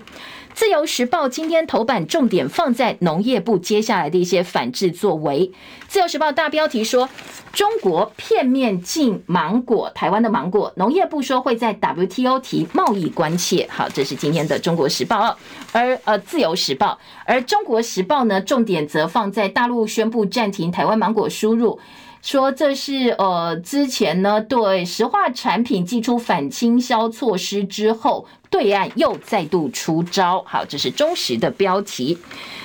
[0.52, 5.50] 自由时报今天头版重点放在农业部接下来的一些反制作为。
[5.88, 7.08] 自由时报大标题说，
[7.54, 13.66] 中国片面禁芒果，台湾的芒果，农业部说会在 WTO 提贸易关切。
[13.70, 15.34] 好，这是今天的中国时报。
[15.72, 21.80] 而呃自由时报，而中国时报呢，重点则放在大陆宣布暂停台湾芒果输入。
[22.26, 30.42] 说这是呃之前呢对石化产品寄出反倾销措施之后，对岸又再度出招。
[30.46, 32.18] 好，这是中时的标题。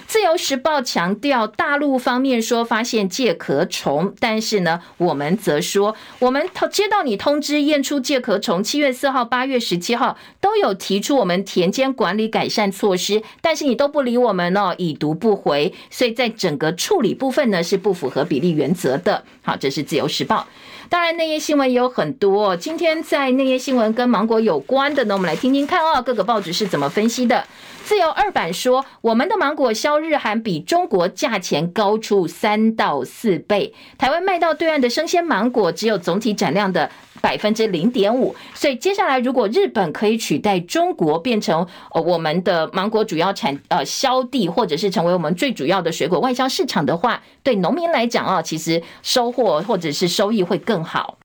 [0.08, 19.24] 自由时报强调，大陆方面说发现介壳虫，但是呢，我们则说，我们接到你通知验出介壳虫，七月四号、八月十七号都有提出我们田间管理改善措施，但是你都不理我们哦，已读不回，所以在整个处理部分呢是不符合比例原则的。
[19.44, 20.46] 好，这是自由时报。
[20.92, 22.54] 当然，内页新闻也有很多。
[22.58, 27.46] 今天在内页新闻跟芒果有关的呢，我们来听听看哦，各个报纸是怎么分析的。
[27.86, 51.20] 自由二版说，我们的芒果销日韩比中国价钱高出三到四倍，台湾卖到对岸的生鲜芒果只有总体产量的百分之零点五，所以接下来如果日本可以取代中国变成呃我们的芒果主要产呃销地，或者是成为我们最主要的水果外销市场的话，对农民来讲啊，其实收获或者是收益会更好。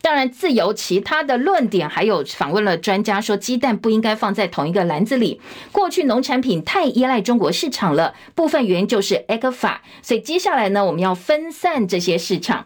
[0.00, 5.42] 当然，自由其他的论点还有访问了专家说，鸡蛋不应该放在同一个篮子里。
[5.70, 9.76] 过去农产品太依赖中国市场了，部分原因就是 ECFA。
[10.00, 12.64] 所以接下来呢，我们要分散这些市场。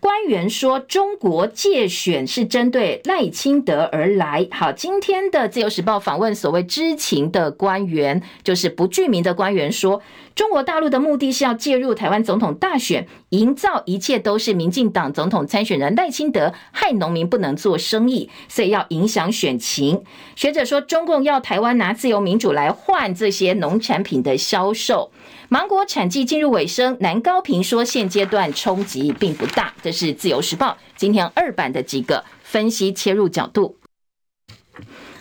[0.00, 4.46] 官员说，中国介选是针对赖清德而来。
[4.52, 10.00] 好，今天的自由时报访问所谓知情的官员，就是不具名的官员说。
[10.36, 20.04] 中国大陆的目的是要介入台湾总统大选，营造一切都是民进党总统参选人赖清德害农民不能做生意，所以要影响选情。
[20.36, 25.10] 学者说，中共要台湾拿自由民主来换这些农产品的销售。
[25.50, 29.72] 芒果产季进入尾声，南高平说现阶段冲击并不大。
[29.80, 33.78] 这是自由时报今天二版的几个分析切入角度。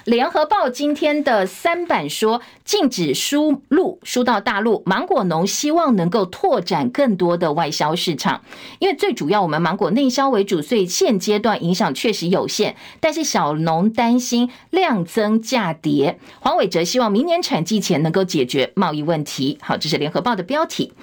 [0.07, 8.41] 联合报今天的三版说，禁止输入输到大陆，芒果农希望能够拓展更多的外销市场，
[8.79, 12.77] 因为最主要我们芒果内销为主，所以现阶段影响确实有限。
[13.01, 19.57] 但是小农担心量增价跌，黄伟哲希望明年产季前能够解决贸易问题。
[19.61, 20.93] 好，这是联合报的标题。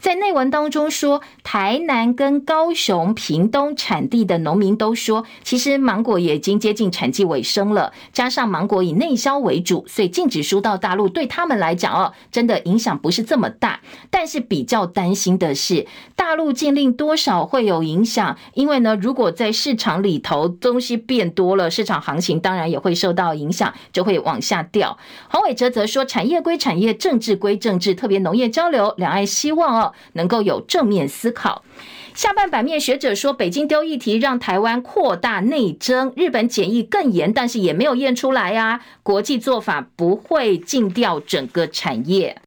[0.00, 13.80] 在内文当中说，台南跟高雄、屏东产地的农民都说，其实芒果也已经接近产季尾声了，加上芒果以内销为主，所以禁止输到大陆对他们来讲哦，真的影响不是这么大。
[14.08, 15.86] 但是比较担心的是，
[16.16, 24.96] 大陆禁令多少会有影响，因为呢，如果在市场里头东西变多了，市场行情当然也会受到影响，就会往下掉。
[25.28, 29.89] 黄伟哲则说，产业归产业，政治归政治，特别农业交流，两岸希望哦。
[30.12, 31.64] 能够有正面思考。
[32.12, 38.80] 下半版面学者说，北京丢议题让台湾扩大内争，日本检疫更严，但是也没有验出来啊。
[39.02, 42.42] 国际做法不会禁掉整个产业，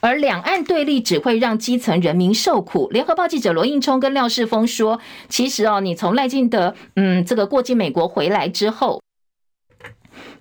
[0.00, 2.88] 而两岸对立只会让基层人民受苦。
[2.90, 9.00] 联合报记者罗应聪跟廖世峰说，其实哦，你从赖清德嗯这个过境美国回来之后。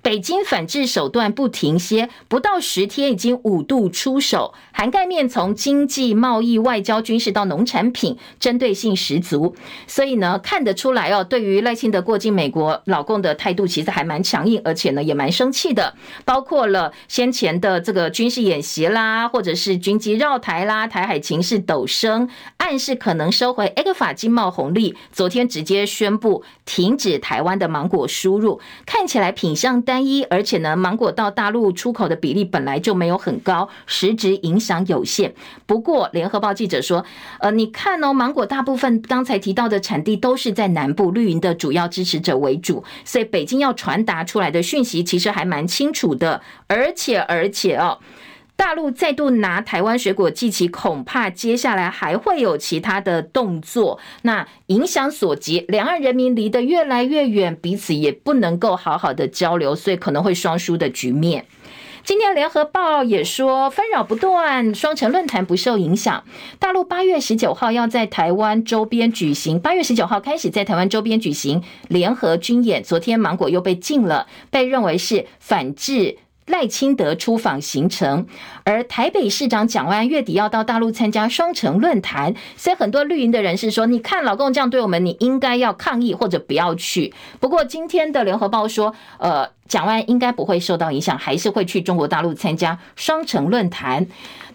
[0.01, 9.55] 北京反制手段不停歇，不到十天已经五度出手，涵盖面从经济、贸易、外交、军事到农产品，针对性十足。
[9.87, 15.93] 所以呢，看得出来哦，对于赖清德过境美国，老共的态度其实还蛮强硬，而且呢也蛮生气的。
[16.23, 24.95] 包括了先前的这个军事演习啦，或者是军机绕台啦，台海情势陡升，暗示可能收回 ECFA 经贸红利。
[25.11, 35.33] 昨天直接宣布停止台湾的芒果输入，看起来品相单一，而且呢，芒果到大陆出口的比例本来就没有很高，实质影响有限。
[35.65, 37.03] 不过，联合报记者说，
[37.39, 46.39] 呃，你看哦，芒果大部分刚才提到的产地都是在南部，绿营的主要支持者为主，所以北京要传达出来的讯息其实还蛮清楚的。
[46.67, 47.97] 而且，而且哦。
[48.59, 53.99] 大陆再度拿台湾水果祭旗，恐怕接下来还会有其他的动作。
[54.23, 61.45] 那影响所及，两岸人民离得越来越远，彼此也不能够好好的交流，所以可能会双输的局面。
[62.03, 66.25] 今天联合报也说，纷扰不断，双城论坛不受影响。
[66.59, 72.83] 大陆八月十九号要在台湾周边举行，八月十九号开始在台湾周边举行联合军演。
[72.83, 76.17] 昨天芒果又被禁了，被认为是反制。
[76.49, 78.25] 赖清德出访行程，
[78.63, 94.07] 而台北市长蒋万月底要到大陆参加双城论坛，所以很多绿营的人士说：“你看老公这样对我们，你应该要抗议或者不要去。”不过今天的联合报说，呃，蒋万应该不会受到影响，还是会去中国大陆参加双城论坛。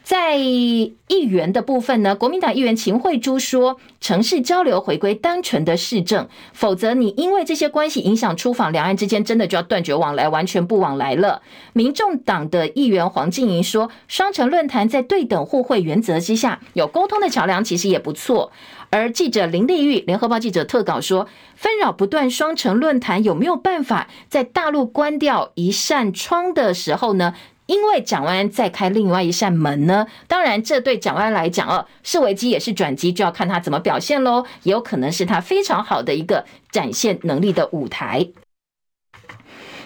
[0.04, 0.94] 在议
[1.26, 11.40] 员的部分呢，国民党议员秦慧珠说，城市交流回归单纯的市政，否则你因为这些关系影响出访，两岸之间真的就要断绝往来，完全不往来了。
[11.72, 18.52] 民众党的议员黄静莹说，双城论坛在对等互惠原则之下，有沟通的桥梁其实也不错。
[18.90, 21.26] 而记者林立玉，联合报记者特稿说，
[21.56, 27.34] 纷扰不断，双城论坛有没有办法在大陆关掉一扇窗的时候呢？
[27.66, 34.44] 因为蒋万安再开另外一扇门呢，当然这对蒋万安来讲哦，是危机也是转机，就要看他怎么表现喽。
[34.64, 38.28] 也有可能是他非常好的一个展现能力的舞台。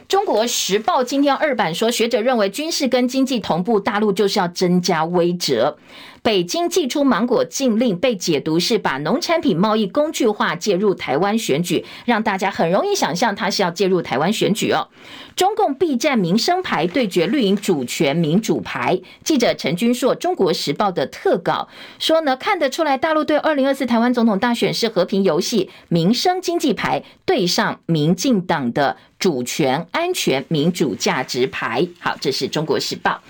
[0.09, 5.76] 中国时报今天二版说，学者认为军事跟经济同步，大陆就是要增加威慑。
[6.23, 14.89] 北京祭出芒果禁令，被解读是把农产品贸易工具化介入台湾选举，让大家很容易想象他是要介入台湾选举哦。
[15.37, 19.01] 中共 B 站民生牌对决绿营主权民主牌。
[19.23, 31.87] 记者陈君硕，中国时报的特稿说呢，看得出来大陆对二零二四台湾总统大选是和平游戏，民生经济牌对上民进党的主权、安全、民主价值牌。
[32.01, 33.21] 好，这是中国时报。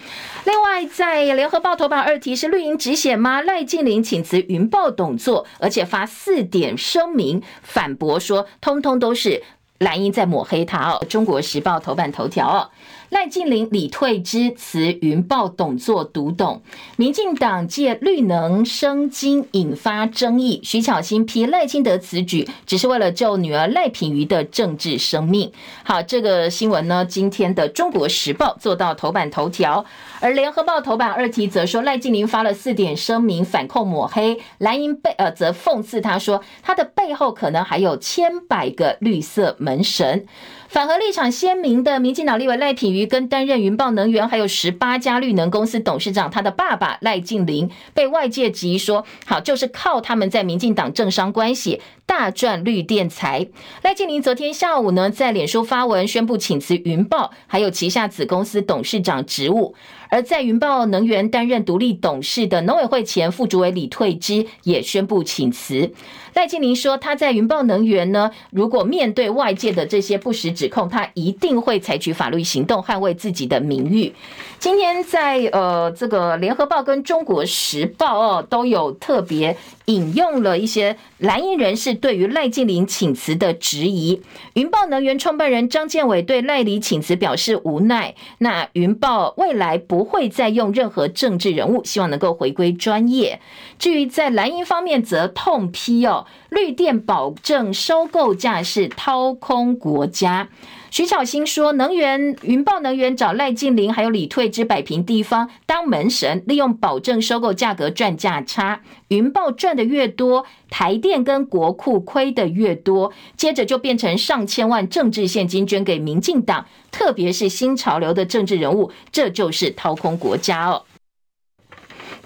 [0.48, 3.42] 另外，在联合报头版二题是绿营止血吗？
[3.42, 9.42] 赖静玲请辞云豹董座，而且发四点声明反驳说，通通都是
[9.76, 11.04] 蓝营在抹黑他哦。
[11.06, 12.70] 中国时报头版头条哦。
[13.10, 16.60] 赖净霖、李退之辞云豹董座独董，
[16.96, 20.60] 民进党借绿能生金引发争议。
[20.62, 25.50] 徐巧芯批赖清德此举只是为了救女儿赖品妤的政治生命。
[25.82, 29.84] 好，这个新闻呢，今天的中国时报做到头版头条，
[30.20, 40.26] 而联合报头版二题则说赖净霖发了四点声明反控抹黑，蓝营背呃则讽刺他说他的背后可能还有千百个绿色门神。
[40.68, 53.48] 反核立场鲜明的民进党立委赖品妤，跟担任云豹能源还有十八家绿能公司董事长，他的爸爸赖净霖被外界质疑说，好就是靠他们在民进党政商关系大赚绿电财。
[53.82, 59.74] 赖净霖昨天下午呢，在脸书发文宣布请辞云豹还有旗下子公司董事长职务。
[60.08, 65.92] 而在云豹能源担任独立董事的农委会前副主委李退之也宣布请辞。
[66.34, 74.14] 赖清林说，他在云豹能源呢，如果面对外界的这些不实指控，他一定会采取法律行动，捍卫自己的名誉。
[74.58, 79.56] 今天在呃这个联合报跟中国时报哦都有特别
[79.88, 84.22] 引用了一些蓝营人士对于赖净霖请辞的质疑。
[84.52, 88.14] 云豹能源创办人张建伟对赖李请辞表示无奈。
[88.38, 93.40] 那云豹未来不会再用任何政治人物，希望能够回归专业。
[93.78, 100.48] 至于在蓝营方面，则痛批哦，绿电保证收购价是掏空国家。
[100.90, 108.80] 徐巧芯说，能源云豹能源找赖净霖还有李退之摆平地方当门神，利用保证收购价格赚价差。
[109.08, 120.82] 云豹赚的越多，台电跟国库亏的越多，接着就变成上千万政治现金捐给民进党，特别是新潮流的政治人物，这就是掏空国家哦。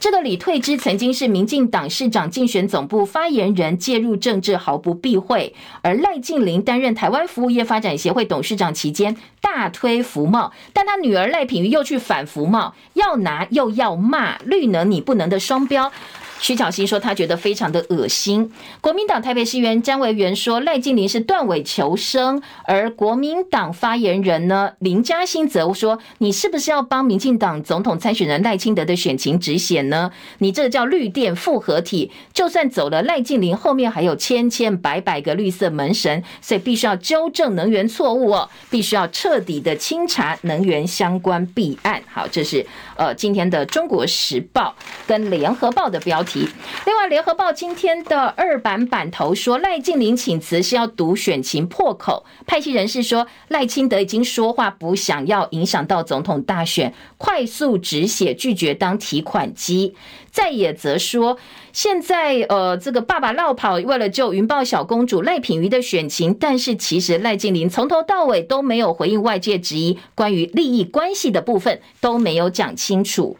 [0.03, 15.93] 这个李退之曾经是民进党市长竞选总部发言人，介入政治毫不避讳；而赖静玲担任台湾服务业发展协会董事长期间，大推服贸，但他女儿赖品妤又去反服贸，要拿又要骂绿能你不能的双标。
[16.43, 18.53] 徐巧芯说，他觉得非常的恶心。
[18.81, 30.11] 国民党台北市议员詹维元说，赖净霖是断尾求生，而国民党发言人呢林嘉欣则说，你是不是要帮民进党总统参选人赖清德的选情止血呢？
[30.39, 42.03] 你这叫绿电复合体，就算走了赖净霖，后面还有千千百百个绿色门神，所以必须要纠正能源错误哦，必须要彻底的清查能源相关弊案。
[42.11, 42.67] 好，这是
[42.97, 44.75] 呃今天的中国时报
[45.07, 46.32] 跟联合报的标题。
[46.41, 52.25] 另外，联合报今天的二版版头说，赖静玲请辞是要堵选情破口。
[52.47, 59.95] 派系人士说，赖清德已经说话不想要影响到总统大选，快速止血，拒绝当提款机。
[60.31, 61.37] 在野则说，
[61.73, 73.37] 现在呃，这个爸爸落跑，为了救云豹小公主赖品妤的选情，但是其实赖静玲从头到尾都没有回应外界质疑，关于利益关系的部分都没有讲清楚。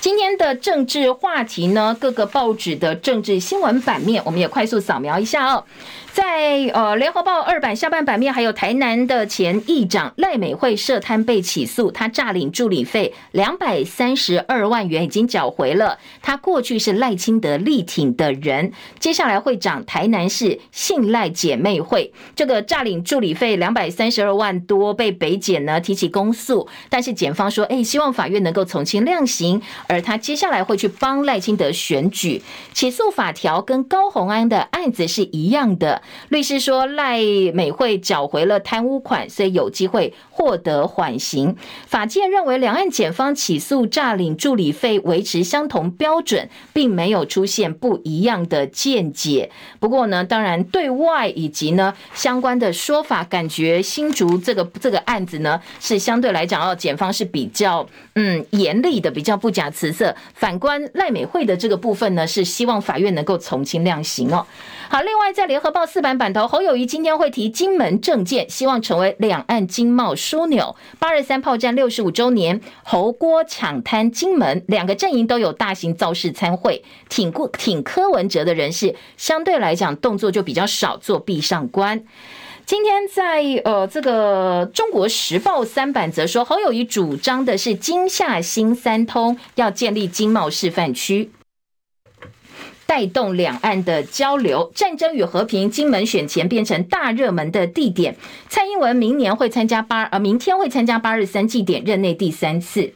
[0.00, 5.64] 今天的政治话题呢，各个报纸的政治新闻版面，我们也快速扫描一下哦。
[6.18, 15.96] 在呃，联合报二版下半版面，还有台南的前议长赖美惠涉贪被起诉，他诈领助理费两百三十二万元已经缴回了。
[16.20, 32.42] 他过去是赖清德力挺的人，接下来会长台南市信赖姐妹会，这个诈领助理费两百三十二万多被北检呢提起公诉，但是检方说，哎，希望法院能够从轻量刑，而他接下来会去帮赖清德选举，
[32.72, 36.02] 起诉法条跟高虹安的案子是一样的。
[36.28, 37.18] 律师说赖
[37.52, 41.56] 美惠缴回了贪污款，所以有机会获得缓刑。
[41.86, 49.50] 法界认为两岸检方起诉诈领助理费维持相同标准，并没有出现不一样的见解。
[49.80, 57.84] 不过呢，当然对外以及呢相关的说法，感觉新竹这个这个案子呢是相对来讲哦，检方是比较
[58.14, 60.14] 嗯严厉的，比较不假辞色。
[60.34, 64.46] 反观赖美惠的这个部分呢，是希望法院能够从轻量刑哦。
[64.88, 65.87] 好，另外在联合报。
[65.88, 70.76] 四版版头，侯友宜今天会提金门政见，希望成为两岸经贸枢纽。
[70.98, 82.04] 八二三炮战六十五周年，侯郭抢滩金门，两个阵营都有大型造势参会，挺过挺柯文哲的人士，相对来讲动作就比较少，做壁上观。
[82.66, 91.30] 今天在呃这个中国时报三版则说，侯友宜主张的是金厦新三通，要建立经贸示范区，
[92.88, 94.72] 带动两岸的交流。
[94.74, 98.16] 战争与和平，金门选前变成大热门的地点。
[98.48, 102.94] 蔡英文明年会参加八呃，明天会参加八日三祭典，任内第三次。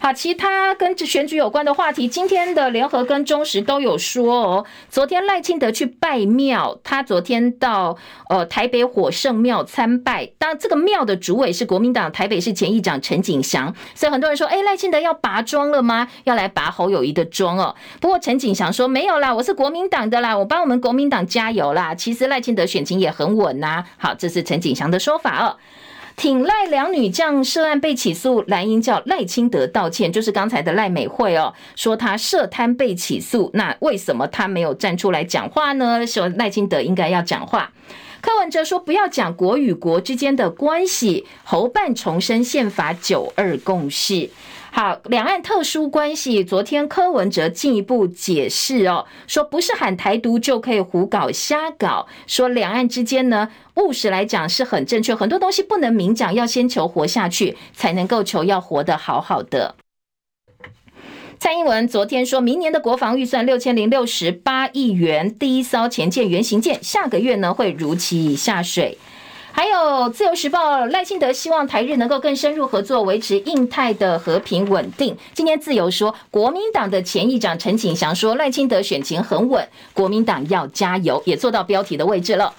[0.00, 4.64] 好，其他跟选举有关的话题，今天的联合跟中时都有说哦。
[4.88, 7.96] 昨天赖清德去拜庙，他昨天到
[8.28, 16.06] 呃台北火圣庙参拜，当这个庙的主委是国民党台北市前议长陈景祥，所以很多人说，哎，赖清德要拔庄了吗？
[16.22, 17.74] 要来拔侯友宜的庄哦。
[18.00, 21.92] 不过陈景祥说没有啦，我是国民党的啦，我帮我们国民党加油啦。
[21.92, 23.84] 其实赖清德选情也很稳呐。
[23.96, 25.56] 好，这是陈景祥的说法哦。
[26.18, 36.04] 挺赖两女将涉案被起诉，蓝营叫赖清德道歉，就是刚才的赖美惠哦，说他涉贪被起诉，那为什么他没有站出来讲话呢？
[36.04, 37.70] 说赖清德应该要讲话。
[38.20, 44.28] 柯文哲说不要讲国与国之间的关系，侯办重申宪法九二共识。
[44.70, 59.74] 好，两岸特殊关系，昨天柯文哲进一步解释哦，说不是喊台独就可以胡搞瞎搞，说两岸之间呢，务实来讲是很正确，很多东西不能明讲，要先求活下去，才能够求要活得好好的。
[61.40, 68.98] 蔡英文昨天说，明年的国防预算六千零六十八亿元，第一艘前舰原型舰下个月呢会如期下水。
[69.58, 75.16] 还有自由时报赖清德希望台日能够更深入合作，维持印太的和平稳定。
[75.34, 82.54] 今天自由说，国民党的前议长陈景祥说赖清德选情很稳，国民党要加油，也做到标题的位置了。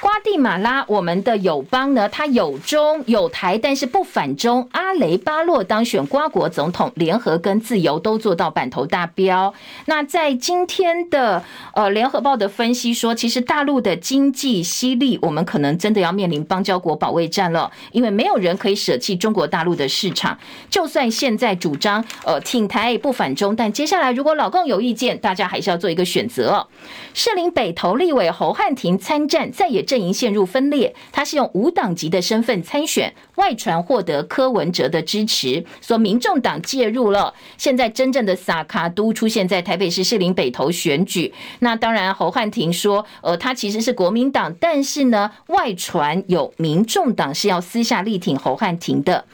[0.00, 4.66] 瓜地马拉，我们的友邦呢，他有中有台，但是不反中。
[4.72, 9.52] 阿雷巴洛当选瓜国总统，联合跟自由都做到版头大标。
[9.84, 11.44] 那在今天的
[11.74, 20.38] 呃联合报的分析说，其实大陆的经济犀利，我们可能真的要面临邦交国保卫战了，因为没有人可以舍弃中国大陆的市场。
[20.70, 26.66] 就算现在主张呃挺台不反中，但接下来如果老共有意见，大家还是要做一个选择哦。
[27.12, 29.84] 士林北投立委侯汉廷参战，再也。
[29.90, 37.34] 阵营陷入分裂，他是用无党籍的身份参选，外传获得柯文哲的支持，说民众党介入了。
[37.58, 41.34] 现在真正的萨卡都出现在台北市士林北投选举。
[41.58, 49.24] 那当然，侯汉廷说，呃，他其实是国民党，但是呢，外传有民众党是要私下力挺侯汉廷的。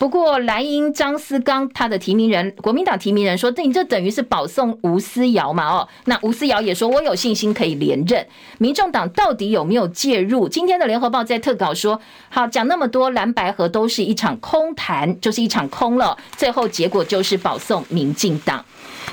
[0.00, 5.68] 不过蓝营张思刚他的提名人，国民党提名人说，你这等于是保送吴思瑶嘛？
[5.68, 8.26] 哦，那吴思瑶也说，我有信心可以连任。
[8.56, 10.48] 民众党到底有没有介入？
[10.48, 16.16] 今天的联合报在特稿说，好，讲那么多蓝白合都是一场空谈，就是一场空了。
[16.34, 18.64] 最后结果就是保送民进党。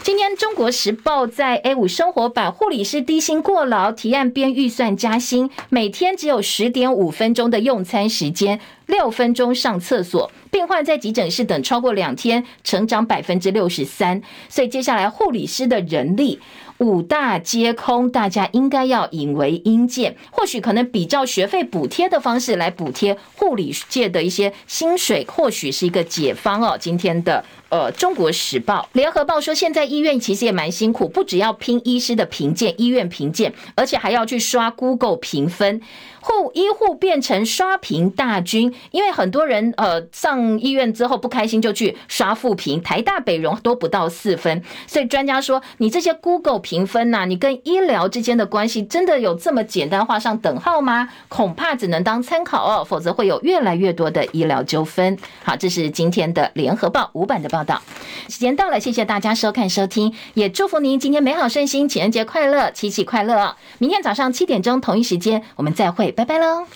[0.03, 14.21] 今天《中国时报》在 A 五生活版，护理师低薪过劳，提案编预算加薪，每天只有十点五分钟的用餐时间，六分钟上厕所，病患在急诊室等超过两天，成长百分之六十三。
[14.49, 16.39] 所以接下来护理师的人力。
[16.79, 20.15] 五大皆空，大家应该要引为殷鉴。
[20.29, 26.77] 或许可能比较学费补贴的方式来补贴护理界的一些薪水，或许是一个解方哦。
[26.79, 35.81] 今天的呃《中国时报》、《联合报》说，现在医院其实也蛮辛苦，不只要拼医师的评鉴、医院评鉴，而且还要去刷 Google 评分。
[36.19, 51.07] 护医护变成刷评大军，因为很多人呃上医院之后不开心就去刷负评，台大北荣都不到四分，所以专家说，你这些 Google 评分呐、你跟医疗之间的关系真的有这么简单画上等号吗？
[51.29, 55.17] 恐怕只能当参考哦，否则会有越来越多的医疗纠纷。
[55.45, 57.81] 好，这是今天的联合报五版的报报道。
[58.29, 63.55] 时间到了，谢谢大家收看收听，也祝福您今天美好顺心，情人节快乐，七夕快乐！
[63.79, 66.11] 明天早上七点钟同一时间我们再会。
[66.11, 66.67] 拜拜喽。